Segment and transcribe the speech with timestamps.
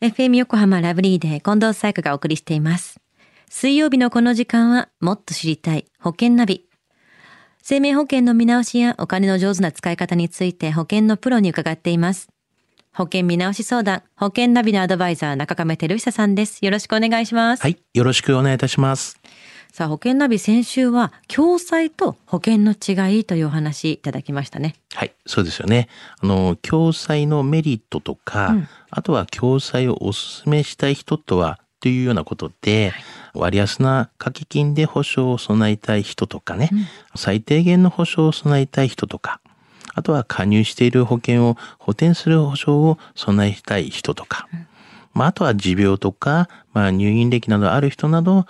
[0.00, 3.00] FM 横浜ラブリーで近藤彩子がお送りしています。
[3.50, 6.68] 水曜日のこの時間はもっと知りたい保険ナビ。
[7.62, 12.28] 生命保険の見直しやお金の上手な使い方について保険のプロに伺っています。
[12.94, 16.64] 保険見直し相談、保険ナビのアドバイザー中亀照久さんです。
[16.64, 17.62] よろしくお願いします。
[17.62, 17.76] はい。
[17.92, 19.18] よろしくお願いいたします。
[19.78, 24.74] さあ、保険ナビ先週は共済と保険の違いというお話いただきましたね。
[24.92, 25.12] はい。
[25.24, 25.88] そうですよね。
[26.20, 32.92] あの、共済のメリットとか、うんあとは共済をお勧めしたい人とは、というようなことで、
[33.34, 36.70] 割安な掛け金で保証を備えたい人とかね、
[37.14, 39.40] 最低限の保証を備えたい人とか、
[39.94, 44.48] あとは加入している保険を補填する保証を備えたい人とか、
[45.18, 48.46] まあ、あとは持病とか、まあ、入院歴などある人など、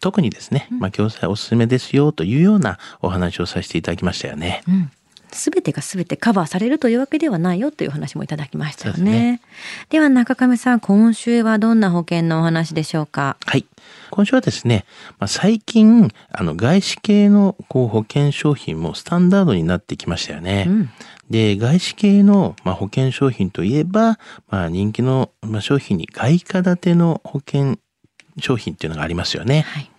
[0.00, 4.62] 特にですね、まあ、共済おすすめですよというようなお話をさせていただきましたよね。
[4.68, 4.90] うん。
[5.30, 8.98] すべてがすべてカバーされるというわけではないよという話もいただきましたよね。
[8.98, 9.40] ですね
[9.90, 13.36] では中亀さん、今週はどんな保険のお話でしょうか？
[13.44, 13.66] はい。
[14.10, 14.86] 今週はですね、
[15.18, 20.64] まあ、最近、あの、外資系のこう保険商品もスタンダードになってきましたよね。
[20.66, 20.90] うん。
[21.28, 27.78] で、外資系の、まあ、保険商品といえば、まあ、人気の、まあ、商品に外貨建ての保険
[28.40, 29.62] 商品っていうのがありますよね。
[29.68, 29.90] はい。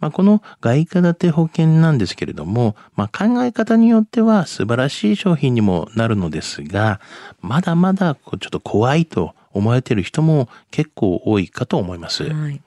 [0.00, 7.00] まあ、この外貨建て保険なんですけれども、まあ、考え方によっては素晴らしい商品にもなるのですが、
[7.40, 12.24] まだまだこうちょっと怖いと思われている人も結構多いかと思います。
[12.24, 12.60] はい。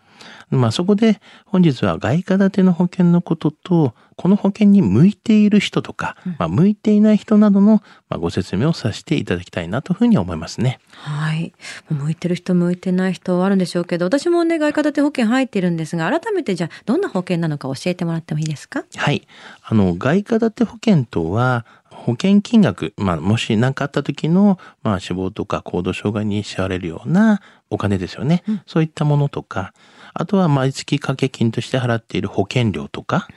[0.51, 10.79] まあそこで本日は外貨建ての保険のことと、この保険に向いている人とか、まあ向いていない人などのまあご説明をさせていただきたいなというふうに思いますね。
[10.91, 11.53] はい。
[11.89, 18.83] 向いてる人、向いてない人あるんでしょうけど、私もね、外貨建て保険入ってるんですが、改めてじゃあ、どんな保険なのか教えてもらってもいいですか？
[18.95, 19.25] はい。
[19.63, 28.43] あの、外貨建て保険とは、保険金額、まあ、もし何かあった時の、まあ、死亡とか行動障害に支払われるようなお金ですよね。
[28.65, 29.73] そういったものとか、
[30.13, 33.27] あとは毎月掛け金として払っている保険料とか、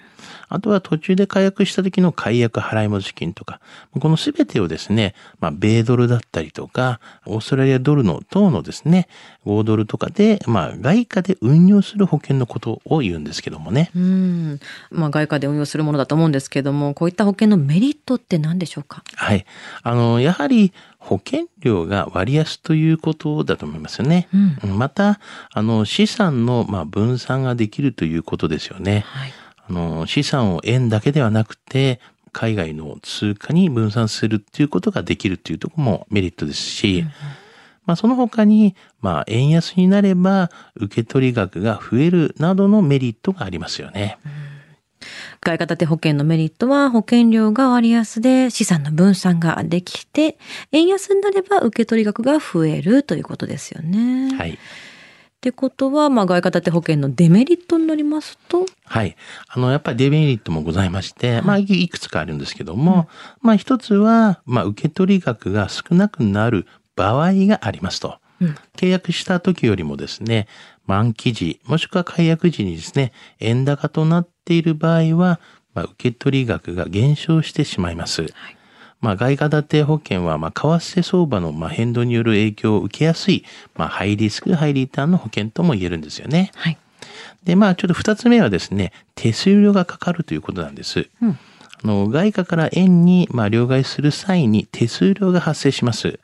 [0.48, 3.60] あとは途中で解約した時の解約払い戻し金とか、
[3.98, 9.08] このすべてをですね、まあ、米ドルだったりとか、オーストラリアドルの等のですね、
[9.46, 13.90] 5ドルとかで、まあ、外貨で運用する保険のことを言うんですけどもね。
[13.96, 14.60] うん。
[14.90, 19.02] まあ、外貨で運用するものだと思うんですけども、こういった保険のメリットって何でしょうか？
[19.14, 19.44] はい。
[19.82, 20.72] あの、やはり
[21.04, 24.26] 保険料が割安ということだと思いますよね。
[24.62, 24.78] うん。
[24.78, 25.20] また、
[25.52, 29.04] あの、資産の、まあ、分散ができるということですよね。
[29.06, 29.32] はい。
[29.68, 32.00] あの、資産を円だけではなくて、
[32.32, 37.04] 海外の通貨に分散するっていうことができるっていうところもメリットですし、
[37.84, 44.16] まあ、その他に、まあ、円安になれば、受け取り額が増えるなどのメリットがありますよね。
[45.44, 50.38] 外貨建て保険のメリットは保険料が割安で資産の分散ができて、
[50.72, 54.34] 円安になれば受け取り額が増えるということですよね。
[54.36, 54.52] はい。
[54.52, 54.56] っ
[55.44, 59.14] てことは、まあ、外貨建て保険のデメリットになりますと、はい。
[59.46, 63.08] あの、やっぱりデメリットもございまして、まあ、いいくつかあるんですけども、
[63.42, 66.66] まあ、一つは、まあ、受け取り額が少なくなる
[66.96, 68.18] 場合がありますと。
[68.40, 70.48] うん契約した時よりもですね、
[70.86, 75.40] 満期時、もしくは解約時にですね、円高となっている場合は、
[75.74, 78.26] まあ、受け取り額が減少してしまいます。
[79.00, 83.44] まあ、外貨建て保険は、まあ、為替相場のまあ変動による影響を受けやすい、
[83.74, 86.52] まあ、ハイリスク、ハイリターンの保険とも言えるんですよね。
[86.54, 86.78] はい。
[87.44, 91.08] で、まあ、ちょっと二つ目はですね、手数料がかかるということなんです。
[91.20, 91.38] うん
[91.84, 96.18] あの外貨から円に、まあ、両替する際に手数料が発生します。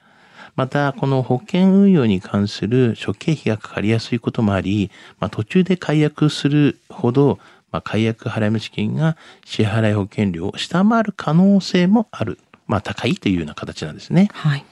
[0.56, 7.38] また、この保険運用に関する諸経費がかかりやすいこともあり、まあ、途中で解約するほど、
[7.72, 12.38] まあ、解約払い金が支払い保険料を下回る可能性もある。
[12.66, 14.28] まあ、高いというような形なんですね。
[14.32, 14.64] はい。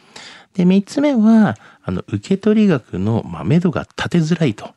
[0.55, 4.75] で、三つ目は、あの、受け取り額の、まあ、目処が立てづらいと。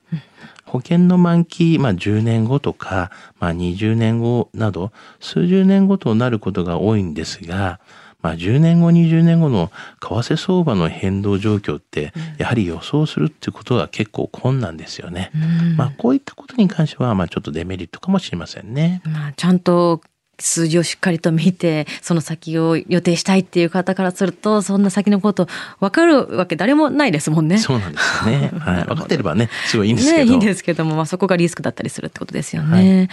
[0.66, 7.79] 保険の満期、まあ、10年後とか、まあ、20年後など、数十年後となることが多いんですが、
[8.21, 15.31] まあ、10年後、20年後の為替相場の変動状況って、やはり予想するっていうことが結構困難ですよね。
[15.35, 19.01] うんまあ、こういったことに関しては、まあ、ちょっとデメリットかもしれませんね。
[19.06, 20.01] まあ、ちゃんと
[20.41, 25.47] 数字をしっかりと見て、その先を予定したいっていう方からすると、そんな先のこと
[25.79, 27.57] 分かるわけ誰もないですもんね。
[27.59, 28.51] そうなんですよね。
[28.59, 28.85] はい。
[28.85, 30.31] 分かってればね、すごいいいんですけね、ど。
[30.31, 33.09] いいんですけども、まあ、そこがリスクだったりするってことですよね。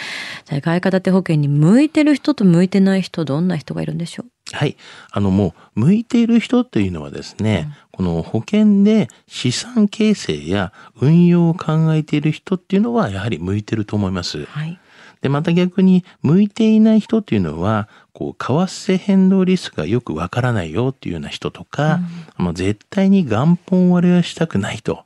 [0.46, 4.26] じゃあ外貨建て保険に向いてる人と向いてない人、どんな人がいるんでしょう？
[4.52, 4.76] はい。
[5.10, 14.44] あのもう、向いている人というのはですね、この保険で資産形成や運用を考えている人っていうのはやはり向いてると思います。
[14.46, 14.78] はい。
[15.20, 22.00] で、また逆に向いていない人っていうのは、こう、為替変動リスクがよくわからないよっていうような人とか、
[22.38, 25.04] うん、もう絶対に元本割れはしたくないと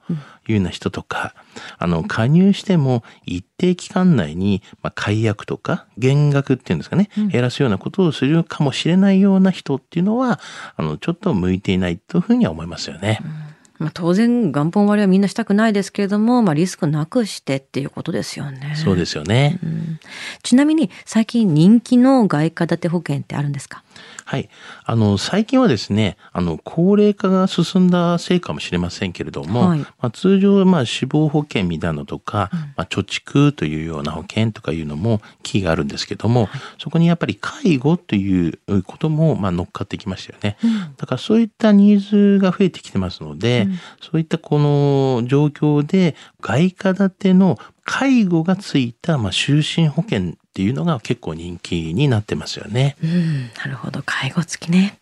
[0.49, 1.35] いうような人とか、
[1.77, 10.41] あの、加入しても一定期間内に、まあ、解約とか減額っていうんですかね、減らすようなことをするかもしれないような人っていうのは、
[10.77, 13.21] あの、ちょっと向いていないというふうには思いますよね。
[13.23, 13.52] うん
[13.83, 18.75] まあ、当然元本割はみんなしたくないですけれども、まあ、リスクなくしてっていうことですよね。
[18.77, 20.01] そうですよね、うん、
[20.43, 23.83] ちなみに最近人気の外貨建て保険ってあるんですか？
[24.25, 24.49] はい。
[24.85, 40.57] あの、最近はですね、あの、高齢化が進んだせいかもしれませんけれども、はい、まあ、通常、まあ、死亡保険みたいなのとか、うん、まあ、貯蓄というような保険とかいうのもキーがあるんですけども、はい、そこにやっぱり介護ということも、まあ、乗っかってきましたよね。
[40.63, 52.95] うん、だからそういったニーズが増えてきてますので、うん、そういったこの状況で、外貨建ての介護がついた、まあ、就寝保険っていうのが結構人気になってますよね。
[53.03, 54.03] うん、なるほど。
[54.05, 54.99] 介護付きね。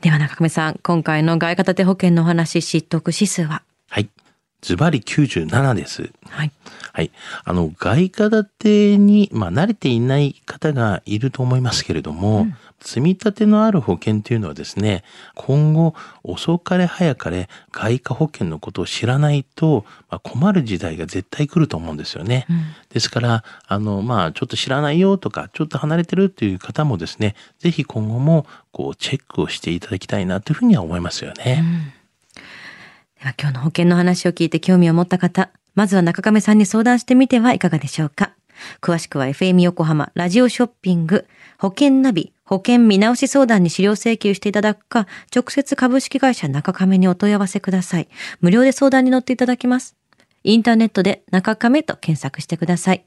[0.00, 3.62] では中亀さん、今回の外貨建て保険のお話、知得指数は？
[3.90, 4.08] はい。
[4.62, 6.10] ズバリ97です。
[6.30, 6.52] はい。
[6.94, 7.10] はい。
[7.44, 15.02] あの、外貨建てに、まあ、慣れていない方がいると思いますけれども、うん、積み立てのある保険というのはですね、
[15.34, 22.46] 今後遅かれ早かれ外貨保険のことを知らないと、まあ、困る時代が絶対来ると思うんですよね。
[22.48, 31.62] うん、ですから、あの、まあ、ちょっと知らないよとか、ちょっと離れてるっていう方もですね、ぜひ今後もこうチェックをしていただきたいなというふうには思いますよね。
[31.62, 32.42] うん、
[33.20, 38.32] では今日の保険の話を聞いて興味を持った方、まずは中亀さんに相談してみてはいかがでしょうか。
[38.80, 41.26] 詳しくは FM 横浜ラジオショッピング
[41.58, 48.08] 保険ナビ保険見直し相談に資料請求していただくか、直接株式会社中亀にお問い合わせください。
[48.40, 49.96] 無料で相談に乗っていただきます。
[50.42, 53.06] インターネットで中亀と検索してください。